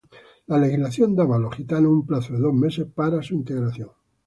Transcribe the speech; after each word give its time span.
La 0.47 0.57
legislación 0.57 1.15
daba 1.15 1.35
a 1.35 1.39
los 1.39 1.53
gitanos 1.53 1.91
un 1.91 2.07
plazo 2.07 2.33
de 2.33 2.39
dos 2.39 2.55
meses 2.55 2.87
para 2.87 3.21
su 3.21 3.35
integración. 3.35 3.91